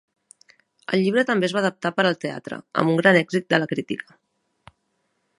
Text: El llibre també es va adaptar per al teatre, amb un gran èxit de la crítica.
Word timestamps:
El 0.95 1.01
llibre 1.01 1.23
també 1.31 1.47
es 1.49 1.53
va 1.57 1.61
adaptar 1.61 1.91
per 1.99 2.05
al 2.11 2.17
teatre, 2.25 2.59
amb 2.83 2.93
un 2.93 2.97
gran 3.01 3.19
èxit 3.19 3.47
de 3.55 3.59
la 3.61 3.67
crítica. 3.75 4.19